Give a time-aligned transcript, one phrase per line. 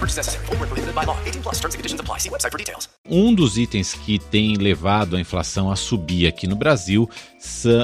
[0.00, 0.46] No purchase necessary.
[0.46, 1.18] Full prohibited by law.
[1.26, 2.18] 18 plus terms and conditions apply.
[2.20, 2.88] See website for details.
[3.12, 7.08] Um dos itens que tem levado a inflação a subir aqui no Brasil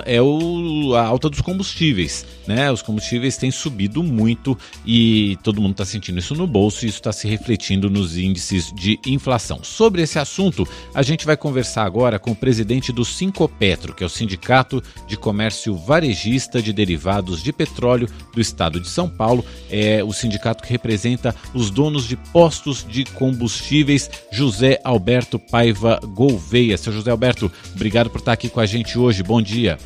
[0.04, 2.24] é o, a alta dos combustíveis.
[2.46, 2.70] Né?
[2.70, 6.98] Os combustíveis têm subido muito e todo mundo está sentindo isso no bolso e isso
[6.98, 9.64] está se refletindo nos índices de inflação.
[9.64, 14.06] Sobre esse assunto, a gente vai conversar agora com o presidente do Sincopetro, que é
[14.06, 19.44] o Sindicato de Comércio Varejista de Derivados de Petróleo do Estado de São Paulo.
[19.68, 26.76] É o sindicato que representa os donos de postos de combustíveis, José Alberto Paiva Gouveia.
[26.76, 29.22] Seu José Alberto, obrigado por estar aqui com a gente hoje.
[29.22, 29.78] Bom dia.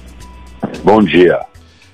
[0.84, 1.40] Bom dia.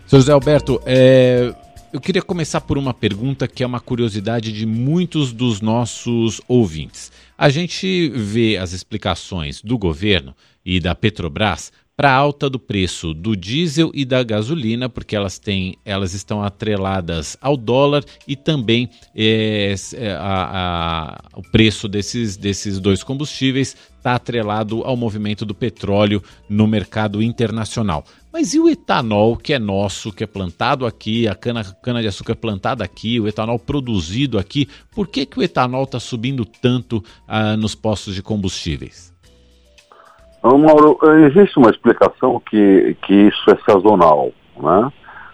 [0.07, 1.55] Seu José Alberto, é,
[1.93, 7.11] eu queria começar por uma pergunta que é uma curiosidade de muitos dos nossos ouvintes.
[7.39, 13.15] A gente vê as explicações do governo e da Petrobras para a alta do preço
[13.15, 18.91] do diesel e da gasolina, porque elas têm, elas estão atreladas ao dólar e também
[19.15, 19.75] é,
[20.19, 26.67] a, a, o preço desses, desses dois combustíveis está atrelado ao movimento do petróleo no
[26.67, 28.05] mercado internacional.
[28.31, 32.09] Mas e o etanol que é nosso, que é plantado aqui, a cana, cana de
[32.09, 37.03] açúcar plantada aqui, o etanol produzido aqui, por que, que o etanol está subindo tanto
[37.27, 39.16] ah, nos postos de combustíveis?
[40.59, 44.93] Mauro, existe uma explicação que, que isso é sazonal, né?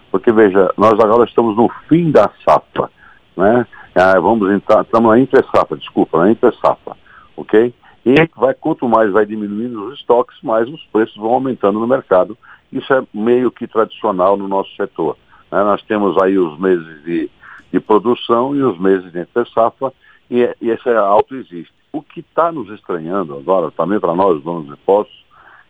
[0.09, 2.89] Porque, veja, nós agora estamos no fim da safra,
[3.35, 3.67] né?
[3.95, 6.95] Ah, vamos entrar, estamos na entre-safra, desculpa, na entre-safra,
[7.35, 7.73] ok?
[8.05, 12.37] E vai, quanto mais vai diminuindo os estoques, mais os preços vão aumentando no mercado.
[12.71, 15.15] Isso é meio que tradicional no nosso setor.
[15.51, 15.63] Né?
[15.63, 17.29] Nós temos aí os meses de,
[17.71, 19.93] de produção e os meses de entre-safra,
[20.29, 21.73] e, e esse alto existe.
[21.95, 25.23] O que está nos estranhando agora, também para nós, donos de postos,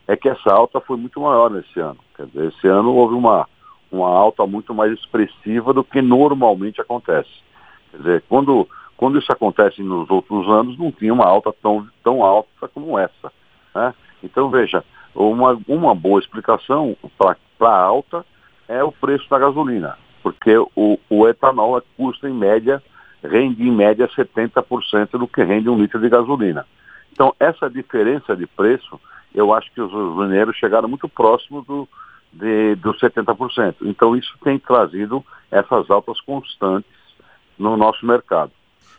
[0.08, 2.00] é que essa alta foi muito maior nesse ano.
[2.16, 3.46] Quer dizer, esse ano houve uma,
[3.92, 7.30] uma alta muito mais expressiva do que normalmente acontece.
[7.92, 12.24] Quer dizer, quando, quando isso acontece nos outros anos, não tinha uma alta tão, tão
[12.24, 13.30] alta como essa.
[13.76, 13.94] Né?
[14.24, 14.82] Então, veja,
[15.14, 18.26] uma, uma boa explicação para a alta
[18.70, 22.82] é o preço da gasolina, porque o, o etanol é, custa em média
[23.24, 26.66] rende em média 70% do que rende um litro de gasolina.
[27.12, 29.00] Então, essa diferença de preço,
[29.34, 31.88] eu acho que os mineiros chegaram muito próximo do,
[32.34, 33.76] de, dos 70%.
[33.84, 36.90] Então, isso tem trazido essas altas constantes
[37.58, 38.52] no nosso mercado.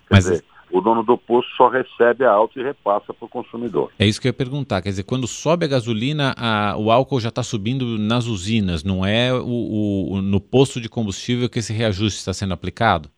[0.09, 0.25] Quer Mas...
[0.25, 3.93] dizer, o dono do posto só recebe a alta e repassa para o consumidor.
[3.99, 4.83] É isso que eu ia perguntar.
[4.83, 9.07] Quer dizer, quando sobe a gasolina, a, o álcool já está subindo nas usinas, não
[9.07, 13.09] é o, o, no posto de combustível que esse reajuste está sendo aplicado?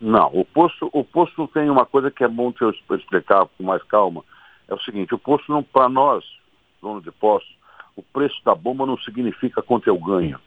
[0.00, 3.82] Não, o posto, o posto tem uma coisa que é bom eu explicar com mais
[3.84, 4.24] calma.
[4.68, 6.24] É o seguinte, o posto não, para nós,
[6.82, 7.50] dono de posto,
[7.96, 10.38] o preço da bomba não significa quanto eu ganho.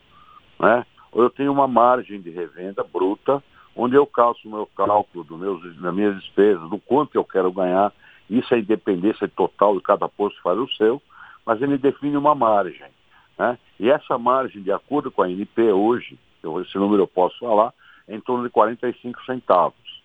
[0.59, 0.85] Né?
[1.13, 3.41] Eu tenho uma margem de revenda bruta,
[3.75, 7.51] onde eu calço o meu cálculo do meus, das minhas despesas, do quanto eu quero
[7.51, 7.93] ganhar.
[8.29, 11.01] Isso é independência total de cada posto faz o seu,
[11.45, 12.91] mas ele define uma margem.
[13.37, 13.57] Né?
[13.79, 17.73] E essa margem, de acordo com a NP hoje, eu, esse número eu posso falar,
[18.07, 20.03] em torno de 45 centavos.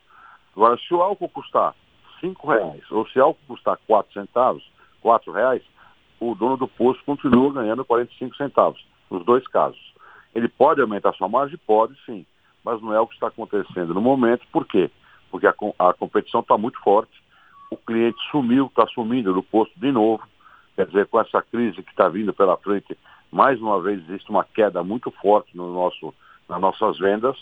[0.54, 1.74] Agora, se o álcool custar
[2.20, 4.62] 5 reais, ou se o álcool custar 4 centavos,
[5.00, 5.62] 4 reais,
[6.20, 9.92] o dono do posto continua ganhando 45 centavos, nos dois casos.
[10.34, 11.58] Ele pode aumentar sua margem?
[11.66, 12.24] Pode sim,
[12.64, 14.46] mas não é o que está acontecendo no momento.
[14.52, 14.90] Por quê?
[15.30, 17.12] Porque a, a competição está muito forte,
[17.70, 20.22] o cliente sumiu, está sumindo do posto de novo,
[20.76, 22.96] quer dizer, com essa crise que está vindo pela frente,
[23.30, 26.14] mais uma vez existe uma queda muito forte no nosso,
[26.48, 27.36] nas nossas vendas,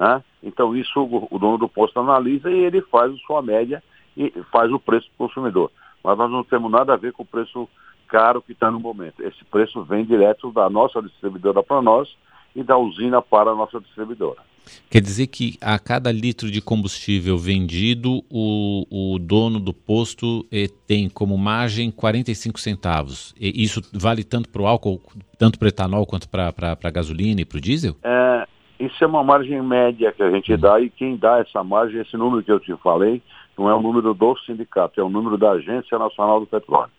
[0.00, 0.24] né?
[0.42, 3.82] Então isso o, o, dono do posto analisa e ele faz a sua média
[4.16, 5.70] e faz o preço para o consumidor.
[6.02, 7.68] Mas nós não temos nada a ver com o preço
[8.08, 9.22] caro que está no momento.
[9.22, 12.08] Esse preço vem direto da nossa distribuidora para nós
[12.56, 14.40] e da usina para a nossa distribuidora.
[14.88, 20.68] Quer dizer que a cada litro de combustível vendido, o, o dono do posto eh,
[20.86, 23.34] tem como margem 45 centavos.
[23.38, 25.00] E isso vale tanto para o álcool,
[25.38, 27.96] tanto para o etanol, quanto para a gasolina e para o diesel?
[28.02, 28.46] É,
[28.80, 32.16] isso é uma margem média que a gente dá e quem dá essa margem, esse
[32.16, 33.22] número que eu te falei,
[33.56, 36.90] não é o número do sindicato, é o número da Agência Nacional do Petróleo.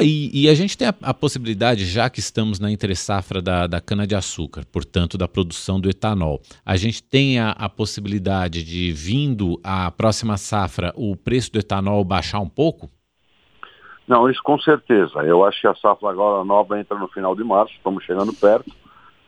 [0.00, 3.80] E, e, a gente tem a, a, possibilidade, já que estamos na entre-safra da, da
[3.80, 9.92] cana-de-açúcar, portanto, da produção do etanol, a gente tem a, a, possibilidade de, vindo a
[9.92, 12.90] próxima safra, o preço do etanol baixar um pouco?
[14.08, 15.22] Não, isso com certeza.
[15.22, 18.72] Eu acho que a safra agora nova entra no final de março, estamos chegando perto,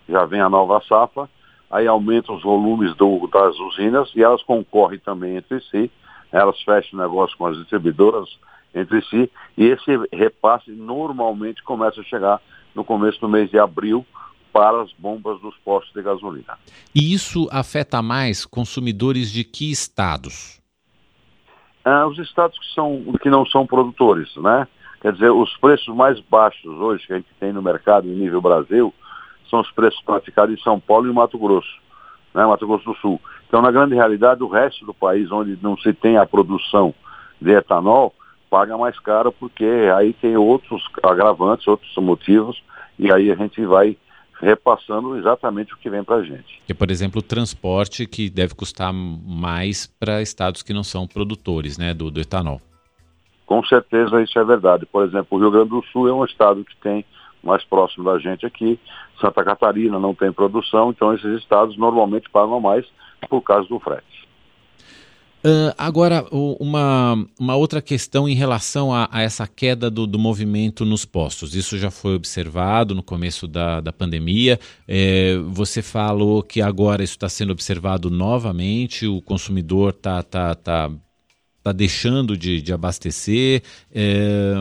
[0.08, 1.28] já vem a nova safra,
[1.76, 5.90] aí aumenta os volumes do, das usinas e elas concorrem também entre si,
[6.32, 8.26] elas fecham negócio com as distribuidoras
[8.74, 12.40] entre si, e esse repasse normalmente começa a chegar
[12.74, 14.06] no começo do mês de abril
[14.52, 16.58] para as bombas dos postos de gasolina.
[16.94, 20.62] E isso afeta mais consumidores de que estados?
[21.84, 24.66] Ah, os estados que, são, que não são produtores, né?
[25.02, 28.40] Quer dizer, os preços mais baixos hoje que a gente tem no mercado em nível
[28.40, 28.94] Brasil
[29.48, 31.78] são os preços praticados em São Paulo e Mato Grosso,
[32.34, 32.44] né?
[32.44, 33.20] Mato Grosso do Sul.
[33.48, 36.94] Então, na grande realidade, o resto do país onde não se tem a produção
[37.40, 38.14] de etanol,
[38.50, 39.64] paga mais caro porque
[39.96, 42.62] aí tem outros agravantes, outros motivos,
[42.98, 43.96] e aí a gente vai
[44.40, 46.60] repassando exatamente o que vem para a gente.
[46.66, 51.78] Que, por exemplo, o transporte que deve custar mais para estados que não são produtores
[51.78, 52.60] né, do, do etanol.
[53.46, 54.84] Com certeza isso é verdade.
[54.86, 57.04] Por exemplo, o Rio Grande do Sul é um estado que tem
[57.46, 58.78] mais próximo da gente aqui.
[59.20, 62.84] Santa Catarina não tem produção, então esses estados normalmente pagam mais
[63.28, 64.26] por causa do frete.
[65.46, 70.84] Uh, agora, uma, uma outra questão em relação a, a essa queda do, do, movimento
[70.84, 71.54] nos postos.
[71.54, 74.58] Isso já foi observado no começo da, da pandemia.
[74.88, 80.90] É, você falou que agora isso está sendo observado novamente, o consumidor está tá, tá,
[81.62, 83.62] tá deixando de, de abastecer.
[83.94, 84.54] É,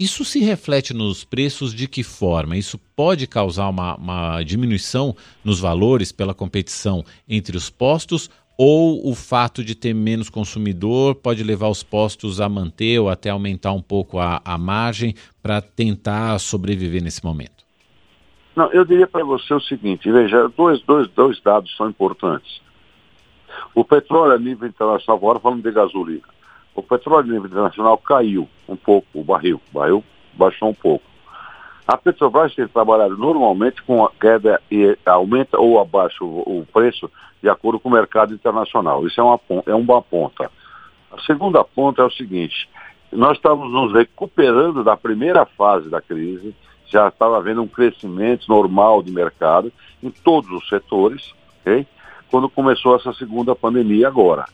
[0.00, 2.56] isso se reflete nos preços de que forma?
[2.56, 5.14] Isso pode causar uma, uma diminuição
[5.44, 11.44] nos valores pela competição entre os postos ou o fato de ter menos consumidor pode
[11.44, 16.38] levar os postos a manter ou até aumentar um pouco a, a margem para tentar
[16.38, 17.64] sobreviver nesse momento?
[18.56, 22.60] Não, eu diria para você o seguinte, veja, dois, dois, dois dados são importantes.
[23.74, 26.39] O petróleo a nível internacional, agora falando de gasolina,
[26.74, 31.04] o petróleo internacional caiu um pouco, o barril, o barril baixou um pouco.
[31.86, 37.10] A Petrobras tem trabalhado normalmente com a queda e aumenta ou abaixa o, o preço
[37.42, 39.04] de acordo com o mercado internacional.
[39.06, 40.50] Isso é uma, é uma ponta.
[41.10, 42.68] A segunda ponta é o seguinte:
[43.10, 46.54] nós estamos nos recuperando da primeira fase da crise,
[46.86, 51.86] já estava havendo um crescimento normal de mercado em todos os setores, ok?
[52.30, 54.46] quando começou essa segunda pandemia agora.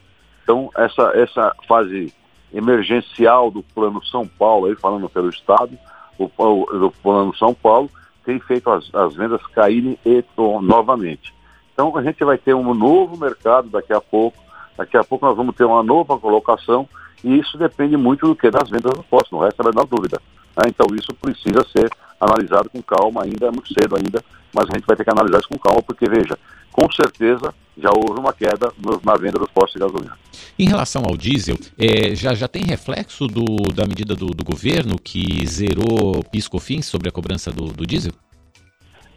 [0.47, 2.15] Então, essa, essa fase
[2.55, 5.77] emergencial do Plano São Paulo, aí falando pelo Estado,
[6.17, 7.91] o, o, plano São Paulo
[8.25, 10.25] tem feito as, as vendas caírem e,
[10.63, 11.35] novamente.
[11.73, 14.39] Então a gente vai ter um novo mercado daqui a pouco,
[14.77, 16.89] daqui a pouco nós vamos ter uma nova colocação
[17.25, 20.23] e isso depende muito do que das vendas do posto, no resto é na dúvida.
[20.57, 20.63] Né?
[20.69, 21.91] Então isso precisa ser
[22.21, 25.41] analisado com calma ainda, é muito cedo ainda, mas a gente vai ter que analisar
[25.41, 26.39] isso com calma, porque veja,
[26.71, 30.17] com certeza já houve uma queda no, na venda dos postos de gasolina.
[30.59, 33.45] Em relação ao diesel, é, já, já tem reflexo do,
[33.75, 38.13] da medida do, do governo que zerou PIS-COFINS sobre a cobrança do, do diesel?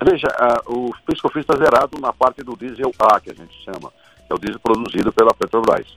[0.04, 3.92] Veja, uh, o PIS-COFINS está zerado na parte do diesel A, que a gente chama,
[4.26, 5.88] que é o diesel produzido pela Petrobras.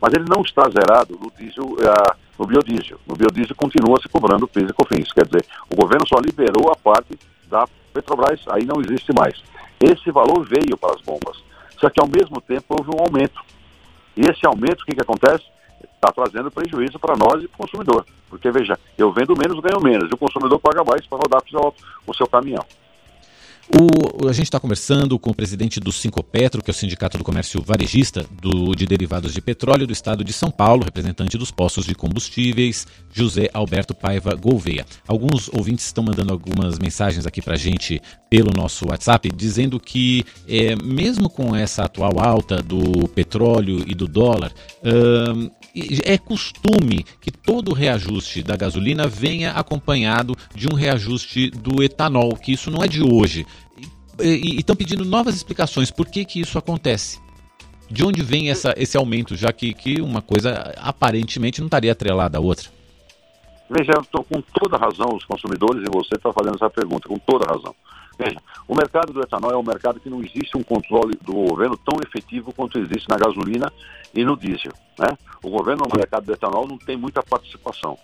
[0.00, 3.00] Mas ele não está zerado no diesel, uh, no biodiesel.
[3.06, 5.12] No biodiesel continua se cobrando PIS e COFINS.
[5.12, 9.42] Quer dizer, o governo só liberou a parte da Petrobras, aí não existe mais.
[9.80, 11.42] Esse valor veio para as bombas.
[11.78, 13.40] Só que ao mesmo tempo houve um aumento.
[14.16, 15.44] E esse aumento, o que, que acontece?
[15.82, 18.04] Está trazendo prejuízo para nós e para o consumidor.
[18.28, 20.10] Porque, veja, eu vendo menos, ganho menos.
[20.10, 21.42] E o consumidor paga mais para rodar
[22.06, 22.64] o seu caminhão.
[23.70, 27.24] O, a gente está conversando com o presidente do Sincopetro, que é o Sindicato do
[27.24, 31.84] Comércio Varejista do, de Derivados de Petróleo do Estado de São Paulo, representante dos postos
[31.84, 34.86] de combustíveis, José Alberto Paiva Gouveia.
[35.06, 40.24] Alguns ouvintes estão mandando algumas mensagens aqui para a gente pelo nosso WhatsApp, dizendo que,
[40.48, 44.50] é, mesmo com essa atual alta do petróleo e do dólar,
[46.04, 52.52] é costume que todo reajuste da gasolina venha acompanhado de um reajuste do etanol, que
[52.52, 53.46] isso não é de hoje.
[54.20, 57.20] E estão pedindo novas explicações por que, que isso acontece.
[57.90, 62.36] De onde vem essa, esse aumento, já que, que uma coisa aparentemente não estaria atrelada
[62.36, 62.68] à outra?
[63.70, 67.18] Veja, eu estou com toda razão, os consumidores, e você está fazendo essa pergunta, com
[67.18, 67.74] toda razão.
[68.18, 71.76] Veja, o mercado do etanol é um mercado que não existe um controle do governo
[71.76, 73.72] tão efetivo quanto existe na gasolina
[74.12, 74.72] e no diesel.
[74.98, 75.16] Né?
[75.42, 77.96] O governo no mercado do etanol não tem muita participação.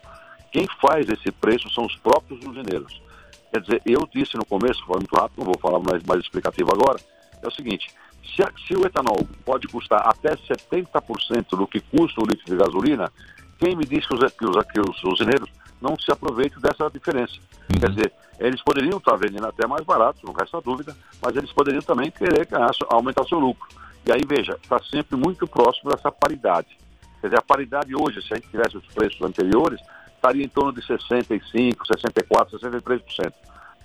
[0.53, 3.03] Quem faz esse preço são os próprios usineiros.
[3.53, 6.71] Quer dizer, eu disse no começo, foi muito rápido, não vou falar mais, mais explicativo
[6.73, 7.01] agora,
[7.43, 7.89] é o seguinte,
[8.23, 13.11] se, se o etanol pode custar até 70% do que custa o litro de gasolina,
[13.59, 15.51] quem me diz que os, que os, que os usineiros
[15.85, 17.35] não se aproveitam dessa diferença?
[17.71, 17.81] Uhum.
[17.81, 21.83] Quer dizer, eles poderiam estar vendendo até mais barato, não resta dúvida, mas eles poderiam
[21.83, 23.69] também querer ganhar, aumentar seu lucro.
[24.07, 26.77] E aí, veja, está sempre muito próximo dessa paridade.
[27.21, 29.81] Quer dizer, a paridade hoje, se a gente tivesse os preços anteriores,
[30.15, 33.33] estaria em torno de 65, 64, 63%.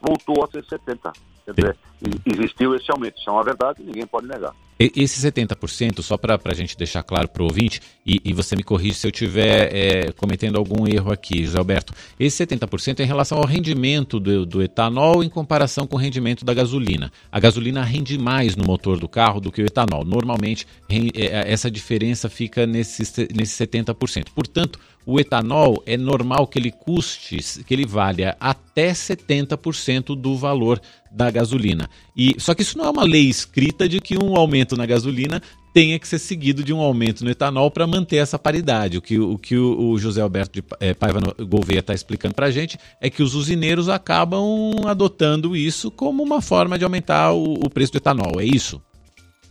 [0.02, 1.14] Voltou a ser 70%.
[1.46, 1.78] Quer dizer,
[2.26, 3.18] existiu esse aumento.
[3.18, 4.54] Isso é uma verdade, ninguém pode negar.
[4.80, 8.64] Esse 70%, só para a gente deixar claro para o ouvinte, e, e, você me
[8.64, 13.06] corrige se eu estiver é, cometendo algum erro aqui, José Alberto, esse 70% é em
[13.06, 17.12] relação ao rendimento do, do, etanol em comparação com o rendimento da gasolina.
[17.30, 20.06] A gasolina rende mais no motor do carro do que o etanol.
[20.06, 23.04] Normalmente, é, essa diferença fica nesse,
[23.36, 24.28] nesse 70%.
[24.34, 30.80] Portanto, o etanol é normal que ele custe, que ele valha até 70% do valor
[31.12, 31.90] da gasolina.
[32.16, 35.42] E só que isso não é uma lei escrita de que um aumento na gasolina
[35.74, 38.98] tenha que ser seguido de um aumento no etanol para manter essa paridade.
[38.98, 42.52] O que o, que o José Alberto de é, Paiva Gouveia está explicando para a
[42.52, 47.70] gente é que os usineiros acabam adotando isso como uma forma de aumentar o, o
[47.70, 48.40] preço do etanol.
[48.40, 48.82] É isso?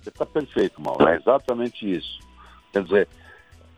[0.06, 1.06] Está perfeito, Mauro.
[1.08, 2.18] É exatamente isso.
[2.72, 3.08] Quer dizer,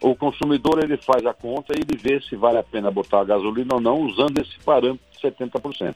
[0.00, 3.24] o consumidor ele faz a conta e ele vê se vale a pena botar a
[3.24, 5.94] gasolina ou não usando esse parâmetro de 70%.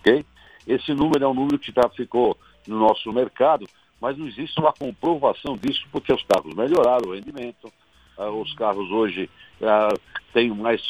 [0.00, 0.24] Ok?
[0.66, 3.66] Esse número é um número que já ficou no nosso mercado,
[4.00, 7.70] mas não existe uma comprovação disso porque os carros melhoraram o rendimento,
[8.16, 9.28] uh, os carros hoje
[9.60, 10.00] uh,
[10.32, 10.82] têm mais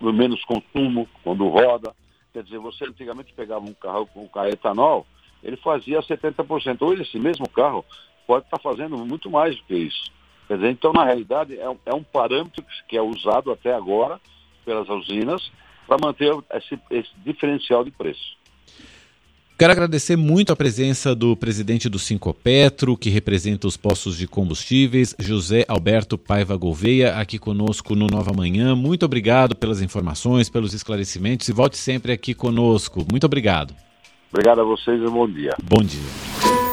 [0.00, 1.94] menos consumo quando roda.
[2.32, 5.06] Quer dizer, você antigamente pegava um carro com um carro etanol,
[5.42, 6.82] ele fazia 70%.
[6.82, 7.84] Hoje esse mesmo carro
[8.26, 10.10] pode estar fazendo muito mais do que isso.
[10.48, 14.20] Quer dizer, então, na realidade, é um, é um parâmetro que é usado até agora
[14.64, 15.50] pelas usinas
[15.86, 18.36] para manter esse, esse diferencial de preço.
[19.58, 21.98] Quero agradecer muito a presença do presidente do
[22.34, 28.34] Petro, que representa os postos de combustíveis, José Alberto Paiva Gouveia, aqui conosco no Nova
[28.34, 28.76] Manhã.
[28.76, 33.06] Muito obrigado pelas informações, pelos esclarecimentos e volte sempre aqui conosco.
[33.10, 33.74] Muito obrigado.
[34.30, 35.54] Obrigado a vocês e bom dia.
[35.62, 36.65] Bom dia.